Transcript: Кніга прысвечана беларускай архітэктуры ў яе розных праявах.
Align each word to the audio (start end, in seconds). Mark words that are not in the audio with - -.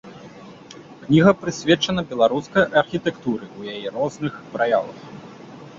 Кніга 1.05 1.31
прысвечана 1.41 2.01
беларускай 2.15 2.63
архітэктуры 2.83 3.45
ў 3.59 3.77
яе 3.77 3.87
розных 4.01 4.33
праявах. 4.57 4.97